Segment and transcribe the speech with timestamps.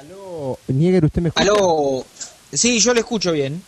[0.00, 1.42] Aló, Nieger, ¿usted me escucha?
[1.50, 2.04] Aló,
[2.52, 3.62] sí, yo le escucho bien.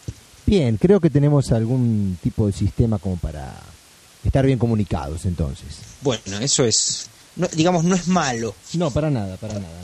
[0.46, 3.55] Bien, creo que tenemos algún tipo de sistema como para
[4.25, 5.66] estar bien comunicados entonces.
[6.00, 7.07] Bueno, eso es,
[7.37, 8.55] no- digamos, no es malo.
[8.75, 9.80] No, para nada, para nada.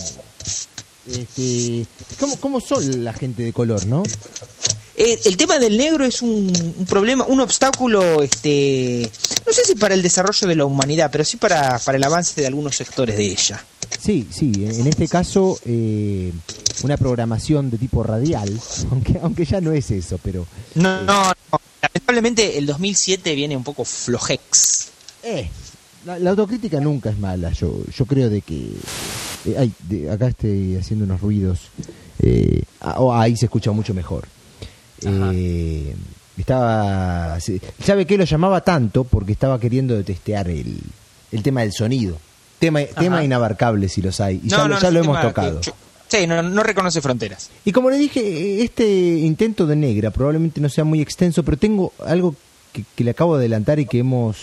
[1.07, 1.87] Este,
[2.19, 4.03] ¿cómo, ¿Cómo son la gente de color, no?
[4.97, 9.09] Eh, el tema del negro es un, un problema, un obstáculo, este,
[9.47, 12.41] no sé si para el desarrollo de la humanidad, pero sí para, para el avance
[12.41, 13.65] de algunos sectores de ella.
[14.01, 16.33] Sí, sí, en este caso eh,
[16.83, 18.49] una programación de tipo radial,
[18.91, 20.47] aunque, aunque ya no es eso, pero...
[20.75, 21.61] No, no, no.
[21.83, 24.89] lamentablemente el 2007 viene un poco flojex.
[25.23, 25.49] Eh,
[26.07, 28.71] la, la autocrítica nunca es mala, yo, yo creo de que...
[29.47, 31.61] eh, ay, de- acá estoy haciendo unos ruidos,
[32.21, 34.27] eh, ah, oh, ahí se escucha mucho mejor.
[35.03, 35.95] Eh,
[36.37, 37.39] estaba...
[37.85, 39.05] ¿Sabe qué lo llamaba tanto?
[39.05, 40.79] Porque estaba queriendo testear el,
[41.33, 42.17] el tema del sonido.
[42.59, 45.61] Tema, tema inabarcable si los hay, y ya, lo- ya hemos tema tocado.
[45.61, 45.73] yo-
[46.09, 47.51] sí, no, no reconoce fronteras.
[47.65, 48.87] Y como le dije, este
[49.19, 52.35] intento de negra probablemente no sea muy extenso, pero tengo algo
[52.73, 54.37] que, que le acabo de adelantar y que hemos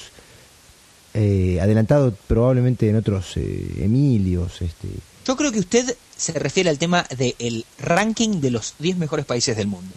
[1.14, 4.62] eh, adelantado probablemente en otros eh, Emilios.
[4.62, 4.88] Este.
[5.26, 9.56] Yo creo que usted se refiere al tema del ranking de los 10 mejores países
[9.58, 9.94] del mundo.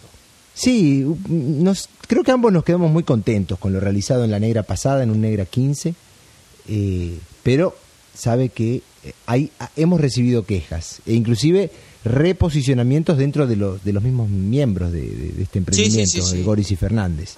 [0.53, 4.63] Sí, nos, creo que ambos nos quedamos muy contentos con lo realizado en la negra
[4.63, 5.93] pasada, en un negra 15,
[6.67, 7.77] eh, pero
[8.13, 11.71] sabe que eh, hay, ah, hemos recibido quejas e inclusive
[12.03, 16.37] reposicionamientos dentro de los, de los mismos miembros de, este emprendimiento, sí, sí.
[16.37, 17.35] de Goris y Fernández.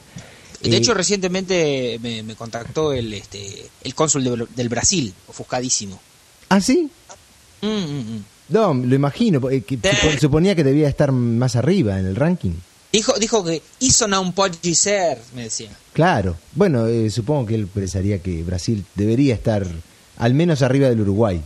[0.62, 6.00] De Eh, hecho, recientemente me, me contactó el, este, el cónsul de- del Brasil, ofuscadísimo.
[6.50, 6.90] ¿Ah, sí?
[7.62, 8.24] Mm, mm, mm.
[8.50, 9.80] No, lo imagino, eh, que
[10.20, 12.52] suponía que debía estar más arriba en el ranking.
[12.92, 15.70] Dijo, dijo que hizo un pode ser, me decía.
[15.94, 19.66] Claro, bueno, eh, supongo que él pensaría que Brasil debería estar
[20.22, 21.42] al menos arriba del Uruguay.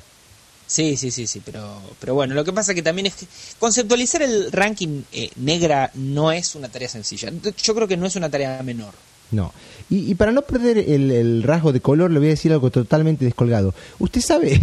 [0.67, 3.27] Sí, sí, sí, sí, pero, pero bueno, lo que pasa que también es que
[3.59, 7.31] conceptualizar el ranking eh, negra no es una tarea sencilla.
[7.63, 8.93] Yo creo que no es una tarea menor.
[9.31, 9.53] No.
[9.89, 12.71] Y, y para no perder el, el rasgo de color, le voy a decir algo
[12.71, 13.73] totalmente descolgado.
[13.99, 14.59] ¿Usted sabe,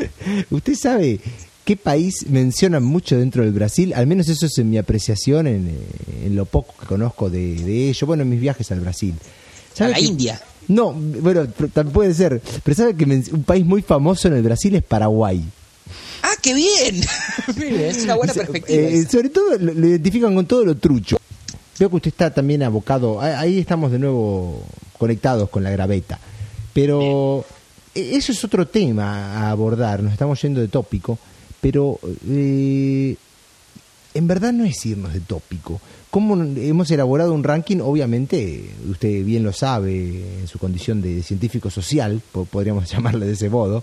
[0.50, 1.20] usted sabe
[1.66, 3.92] qué país mencionan mucho dentro del Brasil?
[3.94, 7.56] Al menos eso es en mi apreciación, en, eh, en lo poco que conozco de,
[7.56, 9.14] de ello, bueno, en mis viajes al Brasil.
[9.74, 10.40] A ¿Sabe la que- India.
[10.68, 12.40] No, bueno, también puede ser.
[12.62, 15.42] Pero sabe que un país muy famoso en el Brasil es Paraguay.
[16.22, 17.00] ¡Ah, qué bien!
[17.56, 18.80] Mire, es una buena perspectiva.
[18.80, 21.18] eh, sobre todo lo, lo identifican con todo lo trucho.
[21.78, 23.20] Veo que usted está también abocado.
[23.20, 24.62] ah, Ahí estamos de nuevo
[24.98, 26.18] conectados con la graveta.
[26.72, 27.44] Pero
[27.94, 30.02] eh, eso es otro tema a abordar.
[30.02, 31.18] Nos estamos yendo de tópico.
[31.60, 31.98] Pero
[32.28, 33.16] eh,
[34.14, 35.80] en verdad no es irnos de tópico.
[36.10, 41.70] Como hemos elaborado un ranking, obviamente, usted bien lo sabe, en su condición de científico
[41.70, 43.82] social, po- podríamos llamarle de ese modo.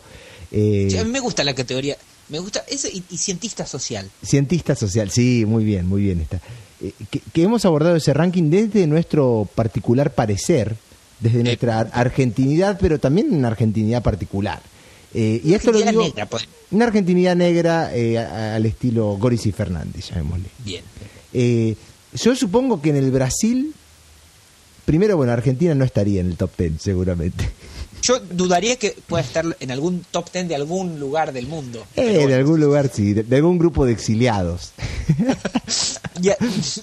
[0.52, 1.98] eh, Sí, a mí me gusta la categoría.
[2.30, 4.08] Me gusta eso y, y cientista social.
[4.24, 6.40] Cientista social, sí, muy bien, muy bien está.
[6.82, 10.76] Eh, que, que hemos abordado ese ranking desde nuestro particular parecer,
[11.20, 14.62] desde nuestra ar- argentinidad, pero también una argentinidad particular.
[15.14, 16.48] Eh, y esto lo digo, negra, pues.
[16.72, 20.50] una argentinidad negra eh, al estilo Goris y Fernández, llamémosle.
[20.64, 20.84] Bien.
[21.34, 21.76] Eh,
[22.14, 23.74] yo supongo que en el Brasil,
[24.86, 27.50] primero, bueno, Argentina no estaría en el top ten, seguramente.
[28.02, 31.86] Yo dudaría que pueda estar en algún top ten de algún lugar del mundo.
[31.98, 34.72] Eh, de algún lugar, sí, de, de algún grupo de exiliados.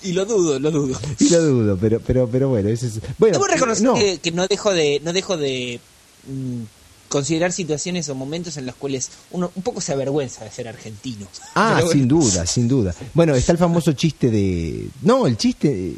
[0.02, 0.98] Y lo dudo, lo dudo.
[1.18, 3.00] y lo dudo, pero, pero, pero bueno, ese es.
[3.18, 3.94] Bueno, Debo reconocer no.
[3.94, 5.80] que, que no dejo de, no dejo de
[6.26, 6.62] mm,
[7.08, 11.26] considerar situaciones o momentos en los cuales uno un poco se avergüenza de ser argentino.
[11.54, 11.90] Ah, bueno.
[11.92, 12.94] sin duda, sin duda.
[13.14, 14.88] Bueno, está el famoso chiste de...
[15.02, 15.94] No, el chiste...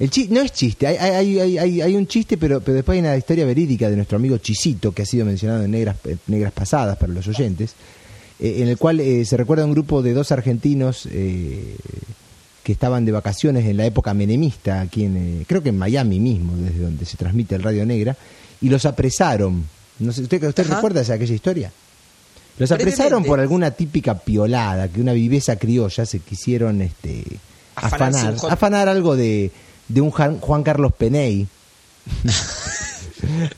[0.00, 2.94] El chi- no es chiste, hay, hay, hay, hay, hay un chiste, pero, pero después
[2.94, 5.96] hay una historia verídica de nuestro amigo Chisito, que ha sido mencionado en Negras,
[6.28, 7.72] negras Pasadas para los oyentes,
[8.38, 11.74] eh, en el cual eh, se recuerda un grupo de dos argentinos eh,
[12.62, 16.20] que estaban de vacaciones en la época menemista, aquí en, eh, creo que en Miami
[16.20, 18.16] mismo, desde donde se transmite el Radio Negra,
[18.60, 19.64] y los apresaron.
[19.98, 20.76] No sé, ¿Usted, usted Ajá.
[20.76, 21.72] recuerda esa- aquella historia?
[22.58, 27.24] Los apresaron por alguna típica piolada, que una viveza criolla se quisieron este,
[27.76, 29.52] afanar, afanar algo de,
[29.86, 31.46] de un Jan- Juan Carlos Peney.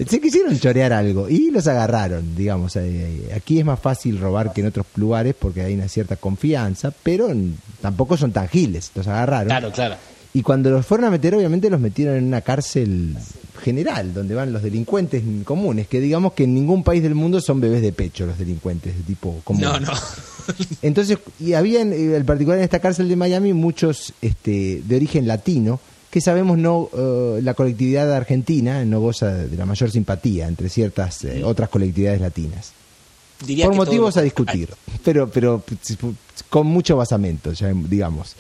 [0.07, 2.77] se quisieron chorear algo y los agarraron, digamos.
[2.77, 6.93] eh, aquí es más fácil robar que en otros lugares porque hay una cierta confianza,
[7.03, 7.31] pero
[7.81, 9.49] tampoco son tan giles, los agarraron.
[9.49, 9.97] Claro, claro.
[10.33, 13.17] Y cuando los fueron a meter, obviamente los metieron en una cárcel
[13.63, 17.61] general, donde van los delincuentes comunes, que digamos que en ningún país del mundo son
[17.61, 19.63] bebés de pecho los delincuentes de tipo común.
[19.63, 19.93] No, no.
[20.83, 25.27] Entonces, y había en, en particular en esta cárcel de Miami muchos este, de origen
[25.27, 25.81] latino,
[26.11, 31.25] que sabemos no eh, la colectividad argentina no goza de la mayor simpatía entre ciertas
[31.25, 32.73] eh, otras colectividades latinas.
[33.47, 34.69] Diría Por todo motivos a discutir.
[35.05, 35.63] Pero, pero
[36.51, 38.35] con mucho basamento, ya, digamos.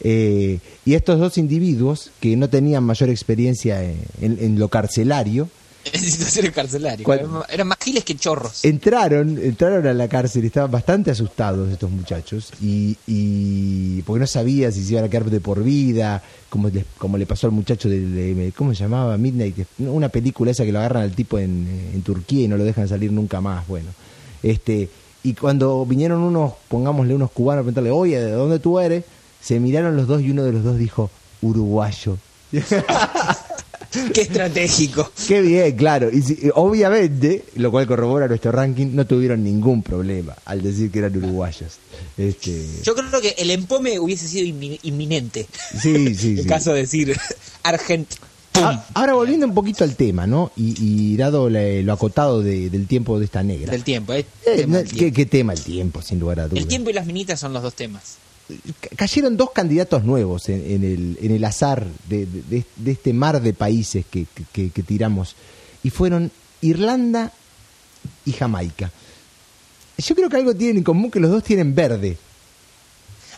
[0.00, 5.48] Eh, y estos dos individuos que no tenían mayor experiencia en, en lo carcelario,
[5.92, 7.04] en situaciones carcelarias.
[7.04, 8.64] Cuando- Eran más giles que chorros.
[8.64, 14.72] entraron, entraron a la cárcel, estaban bastante asustados estos muchachos, y, y porque no sabía
[14.72, 17.88] si se iban a quedar de por vida, como, les- como le pasó al muchacho
[17.88, 19.16] de, de- ¿cómo se llamaba?
[19.18, 22.64] Midnight, una película esa que lo agarran al tipo en, en Turquía y no lo
[22.64, 23.88] dejan salir nunca más, bueno.
[24.42, 24.88] Este,
[25.22, 29.04] y cuando vinieron unos, pongámosle unos cubanos a preguntarle, oye, ¿de dónde tú eres?
[29.44, 31.10] Se miraron los dos y uno de los dos dijo,
[31.42, 32.16] uruguayo.
[34.12, 35.08] Qué estratégico.
[35.28, 36.10] Qué bien, claro.
[36.10, 40.98] Y si- obviamente, lo cual corrobora nuestro ranking, no tuvieron ningún problema al decir que
[40.98, 41.74] eran uruguayos.
[42.18, 45.46] Este, Yo creo que el empome hubiese sido inmi- inminente.
[45.80, 46.48] sí, sí, En sí.
[46.48, 47.16] caso de decir
[47.62, 48.08] Argent.
[48.54, 50.50] Ah, Ahora volviendo un poquito al tema, ¿no?
[50.56, 50.74] Y,
[51.12, 53.70] y dado la- lo acotado de- del tiempo de esta negra.
[53.72, 54.26] Del tiempo, ¿eh?
[54.44, 55.16] Eh, Tema no, del ¿qué, tiempo.
[55.16, 56.62] qué tema el tiempo, sin lugar a dudas.
[56.62, 58.16] El tiempo y las minitas son los dos temas.
[58.80, 63.12] Ca- Cayeron dos candidatos nuevos en, en el, en el azar de, de- de- este
[63.12, 65.34] mar de países que, que- que tiramos.
[65.82, 66.30] Y fueron
[66.60, 67.32] Irlanda
[68.24, 68.90] y Jamaica.
[69.98, 72.16] Yo creo que algo tienen en común que los dos tienen verde.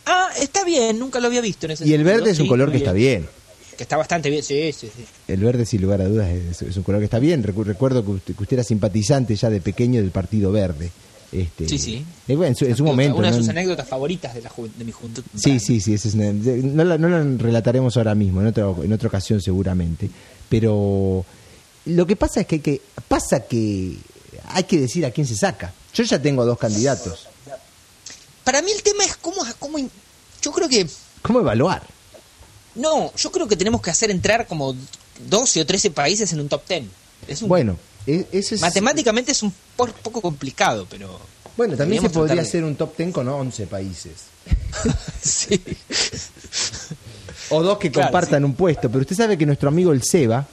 [0.06, 2.44] Ah, está bien, nunca lo había visto en ese Y el sentido, verde es un
[2.44, 3.28] sí, color que está bien.
[3.76, 5.04] Que está bastante bien, sí, sí, sí.
[5.28, 7.42] El verde, sin lugar a dudas, es, es un color que está bien.
[7.44, 10.90] Recu- Recuerdo que usted, que usted era simpatizante ya de pequeño del Partido Verde.
[11.32, 12.05] Este, Sí, sí.
[12.28, 13.17] bueno, en su, en su momento.
[13.17, 13.43] Una de ¿no?
[13.43, 15.23] sus anécdotas favoritas de, la ju- de mi juventud.
[15.37, 15.94] Sí, sí, sí.
[15.94, 20.08] es una- no, la, no la relataremos ahora mismo, en, otra en otra ocasión seguramente.
[20.49, 21.25] Pero
[21.87, 23.96] lo que pasa es que, hay que pasa que
[24.49, 25.73] hay que decir a quién se saca.
[25.94, 27.26] Yo ya tengo dos candidatos.
[28.44, 29.78] Para mí el tema es cómo, cómo...
[30.43, 30.87] Yo creo que...
[31.23, 31.82] ¿Cómo evaluar?
[32.76, 34.76] No, yo creo que tenemos que hacer entrar como
[35.28, 36.84] 12 o 13 países en un top 10.
[37.26, 41.18] Es un- Bueno, e- ese es, Matemáticamente es un po- poco complicado, pero...
[41.56, 44.12] bueno, también se podría de- hacer un top 10 con 11 países.
[45.22, 45.60] sí.
[47.50, 48.88] O dos que Claro, compartan un puesto.
[48.88, 50.46] Pero usted sabe que nuestro amigo el Seba,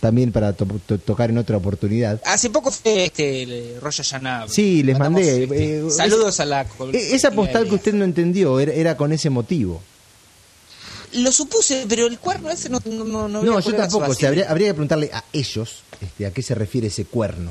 [0.00, 4.46] también para to- to- tocar en otra oportunidad, Hace poco fue este, el Roya Yaná.
[4.48, 6.62] Sí, les mandé, este, eh, saludos a la...
[6.92, 9.82] e- esa postal que usted no entendió era, era con ese motivo.
[11.16, 12.80] Lo supuse, pero el cuerno ese no...
[12.84, 14.10] No, no, no, yo tampoco.
[14.10, 17.50] O sea, habría, habría que preguntarle a ellos este, a qué se refiere ese cuerno.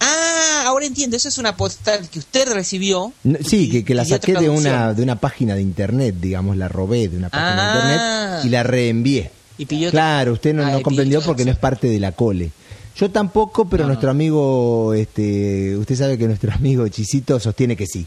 [0.00, 1.16] Ah, ahora entiendo.
[1.16, 3.12] Eso es una postal que usted recibió.
[3.24, 6.56] No, sí, y que, que la saqué de una, de una página de internet, digamos,
[6.56, 7.72] la robé de una página Ah.
[7.72, 9.30] de internet y la reenvié.
[9.58, 12.50] Y Claro, usted no, Ah, no y comprendió porque no es parte de la cole.
[12.96, 17.86] Yo tampoco, pero No, nuestro amigo, este, usted sabe que nuestro amigo Chisito sostiene que
[17.86, 18.06] sí,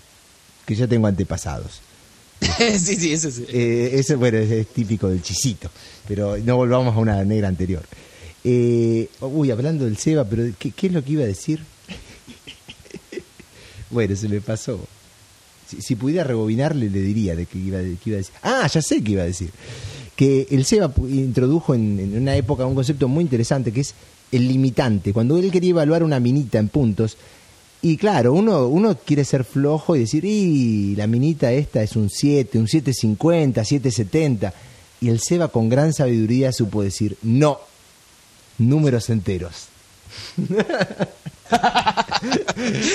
[0.65, 1.79] que yo tengo antepasados.
[2.77, 3.45] sí, sí, eso sí.
[3.49, 5.69] Eh, eso, bueno, es, típico del chisito,
[6.07, 7.83] pero no volvamos a una negra anterior.
[8.43, 11.61] Eh, uy, hablando del Seba, pero ¿qué, qué es lo que iba a decir?
[13.89, 14.79] bueno, se me pasó.
[15.79, 18.35] Si, pudiera rebobinarle, le diría de qué iba, de qué iba a decir.
[18.43, 19.49] Ah, ya sé qué iba a decir.
[20.15, 23.95] Que el Seba introdujo en una época un concepto muy interesante que es
[24.31, 25.13] el limitante.
[25.13, 27.17] Cuando él quería evaluar una minita en puntos,
[27.83, 32.09] y claro, uno, uno quiere ser flojo y decir, y la minita esta es un
[32.09, 34.53] 7, un 750, 770.
[35.01, 37.59] Y el Seba con gran sabiduría supo decir, no,
[38.57, 39.67] números enteros.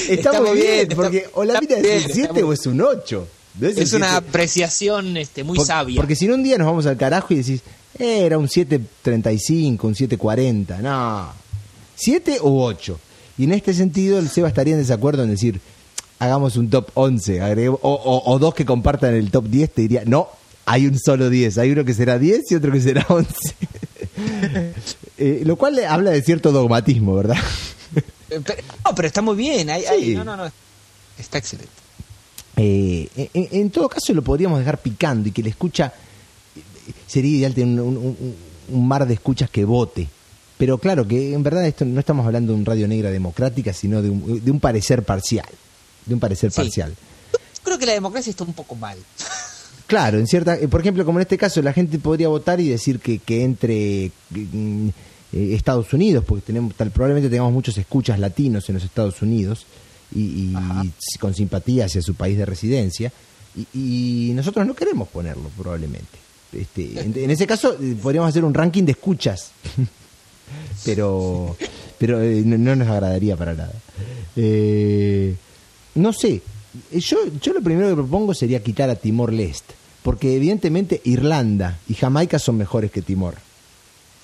[0.09, 2.33] está, Está muy bien, bien, está- porque o la está mina es un está 7
[2.35, 3.29] muy- o es un 8.
[3.61, 4.29] No el Es una 7.
[4.29, 5.97] apreciación este, muy Por- sabia.
[6.01, 7.61] Porque si no un día nos vamos al carajo y decís,
[7.99, 10.79] eh, era un 735, un 740.
[10.81, 11.29] No,
[11.97, 12.99] 7 u 8.
[13.39, 15.61] Y en este sentido el Seba estaría en desacuerdo en decir,
[16.19, 19.83] hagamos un top 11, agreguemos- o, o- o dos que compartan el top 10, te
[19.83, 20.29] diría, no,
[20.67, 23.29] hay un solo 10, hay uno que será 10 y otro que será 11.
[25.21, 27.37] Eh, lo cual le habla de cierto dogmatismo, ¿verdad?
[28.31, 29.69] Eh, pero- no, pero está muy bien.
[29.71, 29.85] hay-
[30.17, 30.51] no, no, no.
[31.19, 31.71] Está excelente.
[32.57, 35.93] Eh, en, en todo caso lo podríamos dejar picando y que le escucha
[37.07, 38.37] sería ideal tener un, un- un-
[38.71, 40.09] un mar de escuchas que vote
[40.59, 44.03] pero claro que en verdad esto no estamos hablando de un radio negra democrática sino
[44.03, 45.49] de un, de un parecer parcial
[46.05, 46.57] de un parecer Sí.
[46.57, 46.95] parcial
[47.33, 48.99] Yo creo que la democracia está un poco mal.
[49.87, 52.69] claro en cierta eh, por ejemplo como en este caso la gente podría votar y
[52.69, 54.89] decir que, que entre mm,
[55.33, 59.67] eh, Estados Unidos porque tenemos tal probablemente tengamos muchos escuchas latinos en los Estados Unidos
[60.15, 63.13] y, y con simpatía hacia su país de residencia
[63.55, 66.19] y, y nosotros no queremos ponerlo probablemente
[66.53, 69.51] este, en, en ese caso eh, podríamos hacer un ranking de escuchas
[70.85, 71.57] pero
[71.99, 73.73] pero eh, no, no nos agradaría para nada
[74.37, 75.35] Eh,
[75.97, 76.43] no sé
[76.93, 81.95] yo yo lo primero que propongo sería quitar a Timor Leste porque evidentemente Irlanda y
[81.95, 83.35] Jamaica son mejores que Timor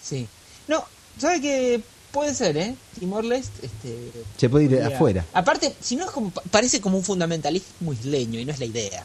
[0.02, 0.26] Sí.
[0.69, 0.85] No,
[1.19, 1.81] ¿sabe que
[2.12, 2.75] puede ser, ¿eh?
[3.00, 3.66] Timor-Leste.
[3.66, 3.97] Este,
[4.37, 5.25] Se puede ir podría- afuera.
[5.33, 9.04] Aparte, si no es como, parece como un fundamentalismo isleño y no es la idea.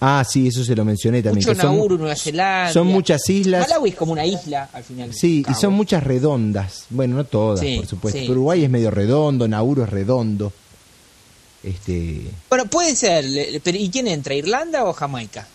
[0.00, 1.46] Ah, sí, eso se lo mencioné también.
[1.46, 2.72] Mucho que son, Nauru, Nueva Zelanda.
[2.72, 3.68] son muchas islas.
[3.68, 5.14] Malawi es como una isla, al final.
[5.14, 6.84] Sí, y son muchas redondas.
[6.90, 8.20] Bueno, no todas, Sí, por supuesto.
[8.20, 8.30] sí.
[8.30, 10.52] Uruguay es medio redondo, Nauru es redondo.
[11.62, 13.24] Este, Bueno, puede ser,
[13.62, 14.34] pero ¿y quién entra?
[14.34, 15.46] ¿Irlanda o Jamaica?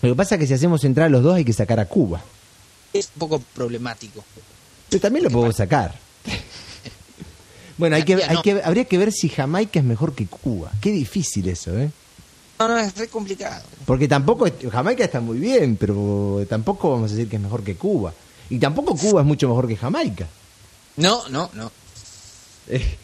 [0.00, 1.86] lo que pasa es que si hacemos entrar a los dos hay que sacar a
[1.86, 2.22] Cuba.
[2.92, 4.24] Es un poco problemático.
[4.88, 5.92] Pero también lo podemos sacar.
[7.78, 10.70] bueno, hay que, hay que, habría que ver si Jamaica es mejor que Cuba.
[10.80, 11.90] Qué difícil eso, ¿eh?
[12.58, 13.62] No, no, es re complicado.
[13.86, 17.62] Porque tampoco, es- Jamaica está muy bien, pero tampoco vamos a decir que es mejor
[17.62, 18.12] que Cuba.
[18.50, 20.26] Y tampoco Cuba es mucho mejor que Jamaica.
[20.96, 21.70] No, no, no.
[22.68, 22.96] Eh,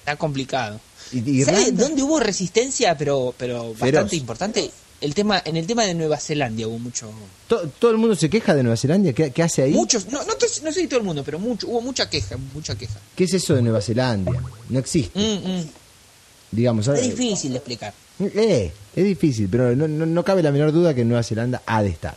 [0.00, 0.80] Está complicado.
[1.12, 3.78] y- ¿Sabes dónde hubo resistencia, pero, pero Feroz.
[3.78, 4.70] bastante importante?
[5.00, 7.10] El tema, en el tema de Nueva Zelanda hubo mucho,
[7.48, 9.12] to- todo el mundo se queja de Nueva Zelanda.
[9.14, 9.72] ¿Qué, qué hace ahí?
[9.72, 12.76] muchos, no, no, no sé si todo el mundo, pero mucho, hubo mucha queja, mucha
[12.76, 12.98] queja.
[13.16, 14.32] ¿Qué es eso de Nueva Zelanda?
[14.68, 15.18] No existe.
[15.18, 15.64] Mm, mm.
[16.52, 17.94] Digamos, Es difícil de explicar.
[18.20, 21.82] Eh, es difícil, pero no, no, no cabe la menor duda que Nueva Zelanda ha
[21.82, 22.16] de estar.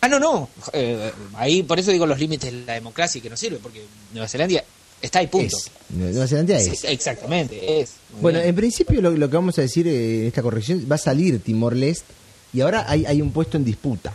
[0.00, 0.48] Ah, no, no.
[0.72, 4.28] Eh, ahí por eso digo los límites de la democracia que no sirve, porque Nueva
[4.28, 4.62] Zelanda
[5.02, 5.56] está ahí, punto.
[5.56, 5.70] Es.
[5.90, 6.84] Nueva Zelanda Sí, es.
[6.84, 7.92] exactamente, es.
[8.12, 8.48] Muy Bueno, bien.
[8.50, 11.40] en principio lo, lo que vamos a decir eh, en esta corrección va a salir
[11.40, 12.12] Timor-Leste
[12.52, 14.12] y ahora hay, hay un puesto en disputa.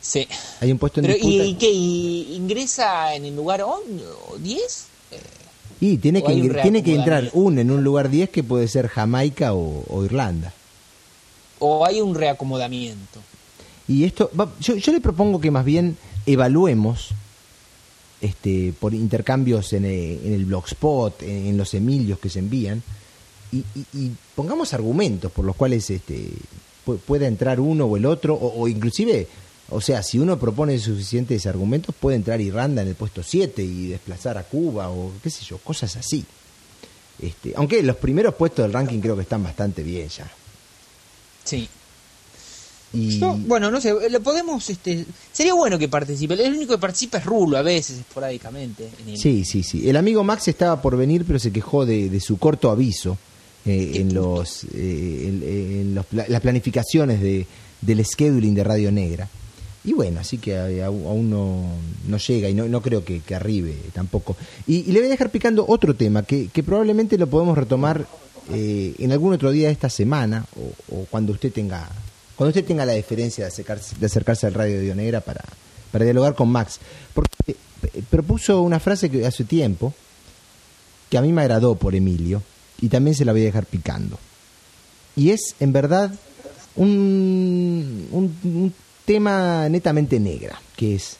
[0.00, 0.26] sí.
[0.60, 1.44] Hay un puesto en Pero, disputa.
[1.44, 1.70] ¿y qué?
[1.70, 4.84] ¿Y ¿Ingresa en el lugar 11 o 10?
[5.84, 8.86] Y tiene o que, tiene que entrar un en un lugar 10 que puede ser
[8.86, 10.52] Jamaica o, o Irlanda.
[11.58, 13.18] ¿O hay un reacomodamiento?
[13.88, 17.08] Y esto, va- yo, yo le propongo que más bien evaluemos
[18.20, 22.82] este, por intercambios en, eh, en el blogspot, en, en los emilios que se envían,
[23.50, 26.28] y, y- y pongamos argumentos por los cuales este,
[26.86, 29.26] pu- pueda entrar uno o el otro, o, o inclusive,
[29.70, 33.86] o sea, si uno propone suficientes argumentos, puede entrar Irlanda en el puesto 7 y
[33.88, 36.24] desplazar a Cuba, o qué sé yo, cosas así.
[37.20, 40.30] Este, aunque los primeros puestos del ranking creo que están bastante bien ya.
[41.44, 41.68] Sí.
[42.94, 46.34] Y, Yo, bueno, no sé, lo podemos, este, sería bueno que participe.
[46.34, 48.90] El único que participa es Rulo a veces, esporádicamente.
[49.02, 49.88] en el- Sí, sí, sí.
[49.88, 53.16] El amigo Max estaba por venir, pero se quejó de, de su corto aviso
[53.64, 57.46] eh, en, los, eh, en, en los las planificaciones de,
[57.80, 59.26] del scheduling de Radio Negra.
[59.84, 61.64] Y bueno, así que eh, aún no,
[62.06, 64.36] no llega y no, no creo que, arribe tampoco.
[64.66, 68.06] Y, le voy a dejar picando otro tema que, probablemente lo podemos retomar
[68.52, 70.46] eh, en algún otro día de esta semana
[70.88, 71.88] o, cuando usted tenga
[72.36, 75.44] cuando usted tenga la deferencia de acercarse, de acercarse al Radio Dio Negra para,
[75.92, 76.80] para dialogar con Max.
[77.12, 79.92] Porque eh, propuso una frase que hace tiempo
[81.10, 82.42] que a mí me agradó por Emilio
[82.80, 84.18] y también se la voy a dejar picando.
[85.14, 86.12] Y es, en verdad,
[86.74, 88.72] un
[89.04, 91.16] tema netamente negra, que es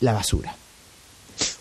[0.00, 0.56] la basura.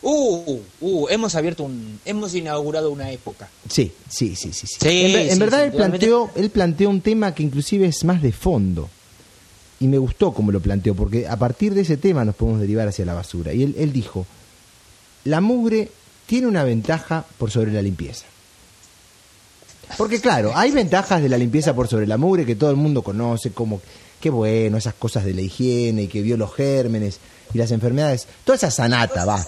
[0.02, 3.50] Uh, uh, hemos abierto un, hemos inaugurado una época.
[3.70, 4.68] Sí, sí, sí, sí.
[4.68, 4.76] sí.
[4.80, 8.04] Sí, en, ver- en sí, verdad él, planteó, él planteó un tema que inclusive es
[8.04, 8.90] más de fondo.
[9.82, 12.90] Y me gustó como lo planteó, porque a partir de ese tema nos podemos derivar
[12.90, 13.54] hacia la basura.
[13.54, 14.26] Y él, él dijo,
[15.24, 15.90] la mugre
[16.28, 18.26] tiene una ventaja por sobre la limpieza.
[19.98, 23.02] Porque claro, hay ventajas de la limpieza por sobre la mugre que todo el mundo
[23.02, 23.82] conoce, como
[24.20, 27.20] qué bueno, esas cosas de la higiene y que vio los gérmenes
[27.54, 28.28] y las enfermedades.
[28.44, 29.44] Toda esa sanata, va.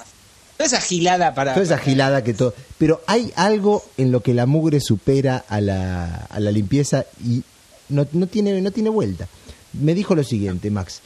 [0.58, 1.54] Toda esa gilada para.
[1.54, 2.54] Toda esa gilada que todo.
[2.78, 7.44] Pero hay algo en lo que la mugre supera a la, a la limpieza y
[7.90, 9.28] no, no, tiene, no tiene vuelta.
[9.74, 11.02] Me dijo lo siguiente, Max.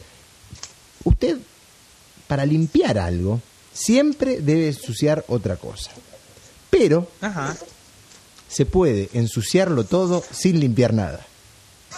[1.04, 1.38] Usted,
[2.28, 3.42] para limpiar algo,
[3.74, 5.92] siempre debe ensuciar otra cosa.
[6.70, 7.56] Pero Ajá.
[8.50, 11.26] se puede ensuciarlo todo sin limpiar nada.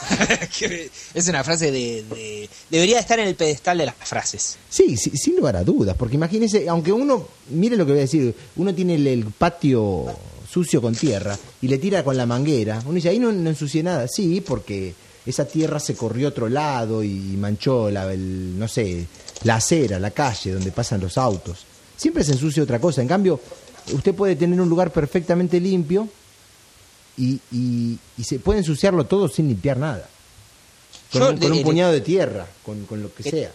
[1.13, 4.57] es una frase de, de- Debería estar en el pedestal de las frases.
[4.69, 8.03] Sí, sí, sin lugar a dudas, porque imagínese, aunque uno, mire lo que voy a
[8.03, 10.05] decir, uno tiene el, patio
[10.49, 13.51] sucio con tierra y le tira con la manguera, uno dice, ahí no, no
[13.83, 14.93] nada, sí, porque
[15.25, 19.05] esa tierra se corrió a otro lado y manchó la, no sé,
[19.43, 21.65] la acera, la calle donde pasan los autos.
[21.97, 23.39] Siempre se ensucia otra cosa, en cambio,
[23.93, 26.07] usted puede tener un lugar perfectamente limpio
[27.17, 30.07] y, y, y se puede ensuciarlo todo sin limpiar nada.
[31.11, 33.31] Con, Yo un, con de- un de- puñado de tierra, con, con lo que Eh,
[33.31, 33.51] sea.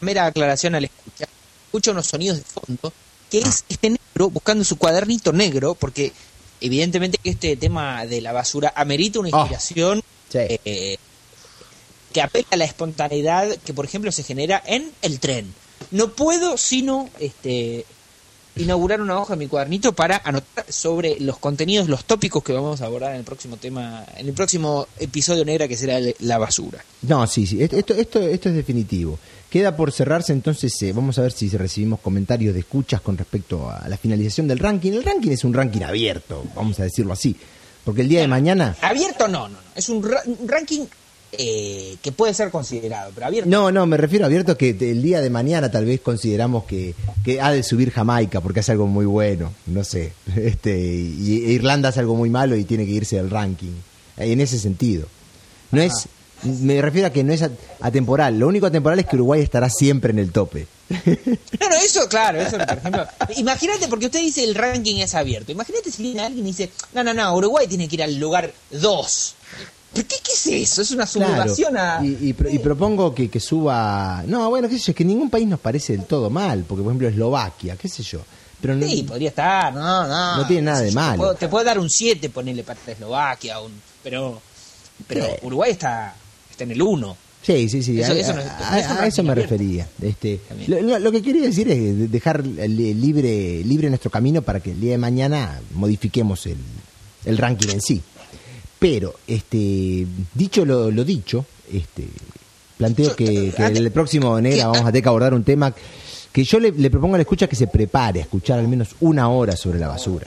[0.00, 1.28] Mera aclaración al escuchar.
[1.66, 2.92] Escucho unos sonidos de fondo,
[3.30, 6.12] que es este negro buscando su cuadernito negro, porque
[6.60, 10.38] evidentemente que este tema de la basura amerita una Ah, inspiración Sí.
[10.64, 10.96] eh,
[12.12, 15.54] que apela a la espontaneidad que, por ejemplo, se genera en el tren.
[15.92, 17.86] No puedo sino este
[18.56, 22.80] inaugurar una hoja en mi cuadernito para anotar sobre los contenidos, los tópicos que vamos
[22.80, 26.84] a abordar en el próximo tema, en el próximo episodio negra que será la basura.
[27.02, 29.18] No, sí, sí, esto, esto, esto es definitivo.
[29.48, 33.68] Queda por cerrarse, entonces eh, vamos a ver si recibimos comentarios de escuchas con respecto
[33.68, 34.92] a la finalización del ranking.
[34.92, 37.36] El ranking es un ranking abierto, vamos a decirlo así,
[37.84, 38.76] porque el día de mañana...
[38.80, 40.08] Abierto no, no, no, es un
[40.46, 40.86] ranking
[41.32, 43.48] eh, que puede ser considerado, pero abierto.
[43.48, 46.94] No, no, me refiero a abierto que el día de mañana tal vez consideramos que,
[47.24, 51.90] que ha de subir Jamaica porque hace algo muy bueno, no sé, este, y, Irlanda
[51.90, 53.72] hace algo muy malo y tiene que irse al ranking,
[54.16, 55.06] en ese sentido.
[55.70, 56.08] No es,
[56.42, 57.44] me refiero a que no es
[57.80, 60.66] atemporal, lo único atemporal es que Uruguay estará siempre en el tope.
[61.58, 63.06] Claro, eso, claro, eso, por ejemplo.
[63.36, 65.52] Imagínate, porque usted dice el ranking es abierto.
[65.52, 68.52] Imagínate si viene alguien y dice, no, no, no, Uruguay tiene que ir al lugar
[68.70, 69.36] 2
[69.94, 70.82] ¿Qué, ¿Qué, es eso?
[70.82, 72.00] Es una sublevación a...
[72.04, 74.22] Y, propongo que, que, suba...
[74.26, 76.82] No, bueno, qué sé yo, es que ningún país nos parece del todo mal, porque
[76.82, 78.20] por ejemplo Eslovaquia, qué sé yo.
[78.60, 80.36] Pero no, sí, podría estar, no, no.
[80.36, 81.34] No tiene nada de malo.
[81.34, 84.40] Te puedo, dar un 7, ponerle para Eslovaquia, un, pero,
[85.06, 86.14] pero Uruguay está,
[86.50, 87.16] está en el 1.
[87.42, 88.02] Sí, sí, sí.
[88.02, 89.88] a, eso, me refería.
[90.02, 94.92] Este, lo, que quería decir es dejar libre, libre nuestro camino para que el día
[94.92, 96.58] de mañana modifiquemos el,
[97.24, 98.02] el ranking en sí.
[98.80, 102.08] Pero, este, dicho lo, dicho, este,
[102.78, 105.72] planteo que, en el próximo Negra vamos a tener que abordar un tema
[106.32, 109.28] que yo le, propongo a la escucha que se prepare a escuchar al menos una
[109.28, 110.26] hora sobre la basura.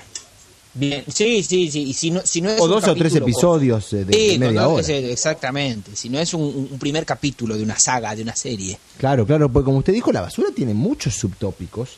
[0.76, 1.82] Bien, sí, sí, sí.
[1.82, 4.86] Y si no, si no es o dos o tres episodios de, media hora.
[4.88, 5.96] exactamente.
[5.96, 8.78] Si no es un, primer capítulo de una saga, de una serie.
[9.00, 11.98] Claro, claro, porque como usted dijo, la basura tiene muchos subtópicos.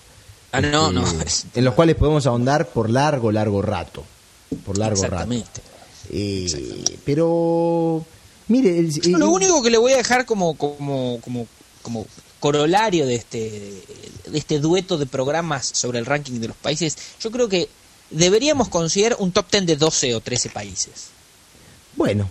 [0.54, 1.04] Ah, no, no.
[1.22, 4.06] Este, en los cuales podemos ahondar por largo, largo rato.
[4.66, 5.62] Por largo exactamente.
[5.62, 5.75] rato.
[6.12, 8.06] Eh, pero,
[8.48, 11.48] mire, lo único que le voy a dejar como, como, como,
[11.82, 12.06] como
[12.40, 13.84] corolario de este,
[14.28, 17.70] de este dueto de programas sobre el ranking de los países, yo creo que
[18.12, 21.08] deberíamos considerar un top 10 de 12 o 13 países.
[21.96, 22.30] Bueno.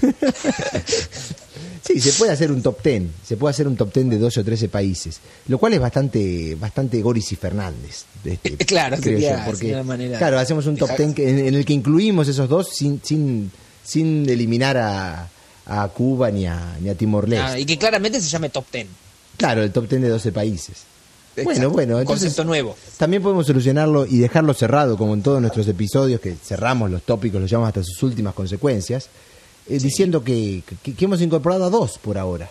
[1.82, 3.02] sí, se puede hacer un top 10.
[3.26, 5.20] Se puede hacer un top 10 de 12 o 13 países.
[5.48, 8.04] Lo cual es bastante bastante Goris y Fernández.
[8.24, 12.48] Este, claro, sería, porque, manera Claro, hacemos un top 10 en, el que incluimos esos
[12.48, 13.50] dos sin, sin,
[13.84, 15.28] sin eliminar a,
[15.66, 17.44] a Cuba ni a, ni a Timor-Leste.
[17.44, 18.86] Ah, y que claramente se llame top 10.
[19.36, 20.88] Claro, el top 10 de 12 países.
[21.44, 22.76] Bueno, bueno, entonces concepto nuevo.
[22.96, 27.40] También podemos solucionarlo y dejarlo cerrado, como en todos nuestros episodios, que cerramos los tópicos,
[27.40, 29.08] los llevamos hasta sus últimas consecuencias,
[29.68, 32.50] eh, diciendo que, que, hemos incorporado a dos por ahora.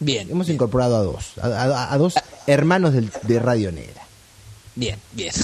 [0.00, 0.30] Bien.
[0.30, 2.14] Hemos incorporado a dos, a, dos
[2.46, 4.02] hermanos de Radio Negra.
[4.74, 5.32] Bien, bien.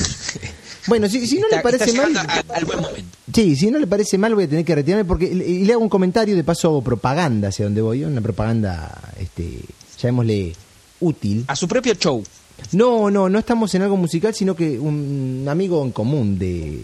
[0.86, 2.14] Bueno, si, si no le parece mal.
[2.54, 3.16] al buen momento.
[3.32, 5.82] Sí, si no le parece mal, voy a tener que retirarme porque y le hago
[5.82, 8.04] un comentario de paso propaganda hacia donde voy.
[8.04, 9.60] Una propaganda, este,
[9.98, 10.52] llamémosle
[11.00, 11.44] útil.
[11.48, 12.22] A su propio show.
[12.72, 16.80] No, no, no estamos en algo musical, sino que un amigo en común de,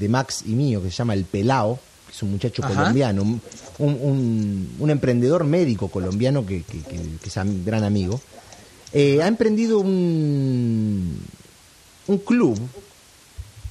[0.00, 1.78] de Max y mío, que se llama El Pelao,
[2.12, 3.40] es un muchacho colombiano, un,
[3.78, 8.20] un, un, emprendedor médico colombiano que, que, que, es un gran amigo,
[8.92, 11.18] eh, ha emprendido un,
[12.06, 12.58] un club.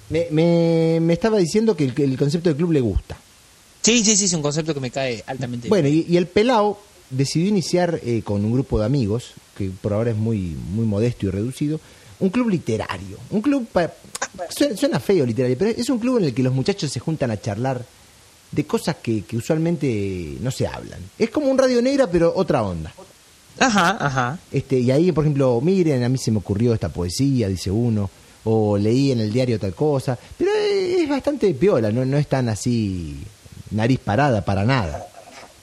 [0.09, 3.17] Me, me, me estaba diciendo que el, el, concepto del club le gusta.
[3.81, 5.69] Sí, sí, sí, es un concepto que me cae altamente.
[5.69, 6.77] Bueno, y, y el Pelao
[7.11, 11.27] decidió iniciar eh, con un grupo de amigos, que por ahora es muy, muy modesto
[11.27, 11.79] y reducido,
[12.19, 13.17] un club literario.
[13.29, 13.67] Un club,
[14.75, 17.39] suena, feo literario, pero es un club en el que los muchachos se juntan a
[17.39, 17.85] charlar
[18.51, 20.99] de cosas que, que usualmente no se hablan.
[21.17, 22.93] Es como un radio negra, pero otra onda.
[23.59, 24.39] Ajá, ajá.
[24.51, 28.09] Este, y ahí, por ejemplo, miren, a mí se me ocurrió esta poesía, dice uno,
[28.43, 32.49] o leí en el diario tal cosa, pero es bastante piola, no, no es tan
[32.49, 33.17] así
[33.71, 35.07] nariz parada para nada.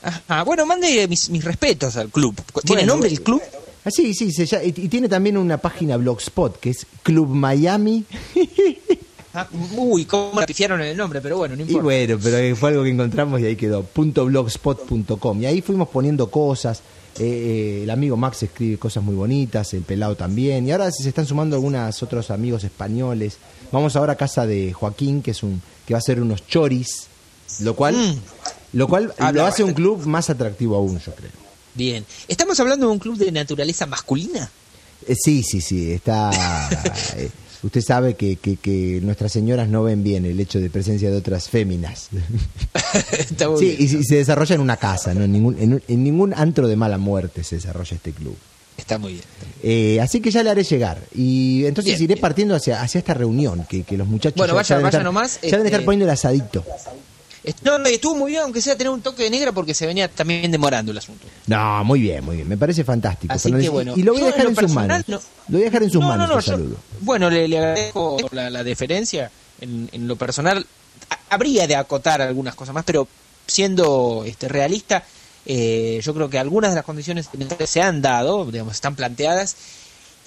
[0.03, 2.40] Ajá, bueno, mande mis, respetos al club.
[2.64, 3.42] ¿Tiene nombre el club?
[3.85, 4.33] Ah, sí, sí,
[4.64, 8.05] y, tiene también una página blogspot que es Club Miami.
[9.35, 11.81] Ah, uy, cómo pifiaron en el nombre, pero bueno, no importa.
[11.81, 15.43] Y bueno, pero fue algo que encontramos y ahí quedó, .blogspot.com.
[15.43, 16.81] Y ahí fuimos poniendo cosas.
[17.19, 20.67] Eh, eh, el amigo Max escribe cosas muy bonitas, el pelado también.
[20.67, 23.38] Y ahora se están sumando algunos otros amigos españoles.
[23.71, 27.07] Vamos ahora a casa de Joaquín, que es un que va a hacer unos choris,
[27.61, 28.19] lo cual mm.
[28.73, 31.31] Lo cual lo hace un club más atractivo aún, yo creo.
[31.75, 32.05] Bien.
[32.27, 34.51] ¿Estamos hablando de un club de naturaleza masculina?
[35.07, 35.93] Eh, sí, sí, sí.
[35.93, 36.31] Está.
[37.62, 41.49] Usted sabe que, que, nuestras señoras no ven bien el hecho de presencia de otras
[41.49, 42.09] féminas.
[43.59, 45.25] sí, y, se desarrolla en una casa, ¿no?
[45.25, 48.37] en, ningún, en, ningún antro de mala muerte se desarrolla este club.
[48.77, 49.25] Está muy bien.
[49.64, 51.01] Eh, así que ya le haré llegar.
[51.12, 54.79] Y entonces iré partiendo hacia, hacia esta reunión, que, que los muchachos bueno, ya, vaya,
[54.79, 56.64] vaya nomás, ya deben estar este, poniendo el asadito.
[57.63, 60.51] No, estuvo muy bien, aunque sea tener un toque de negra, porque se venía también
[60.51, 61.27] demorando el asunto.
[61.47, 62.49] No, muy bien, muy bien.
[62.49, 63.33] Me parece fantástico.
[63.33, 63.95] Así que bueno.
[63.97, 65.05] Y lo voy a dejar en sus manos.
[65.09, 65.17] no-
[65.49, 66.77] Lo voy a dejar en sus No, manos, no, no, yo- saludo.
[67.01, 69.31] bueno, le, le agradezco la, la deferencia.
[69.61, 70.65] En, en lo personal,
[71.31, 73.09] habría de acotar algunas cosas más, pero
[73.47, 75.03] siendo este realista,
[75.47, 77.29] eh, yo creo que algunas de las condiciones
[77.67, 79.57] se han dado, digamos, están planteadas,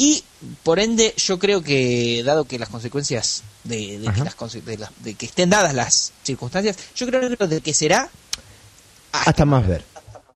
[0.03, 0.23] y
[0.63, 4.35] por ende, yo creo que, dado que las consecuencias de, de que, las
[4.65, 8.09] de las- de que estén dadas las circunstancias, yo creo que de que será
[9.11, 9.83] Hasta más ver.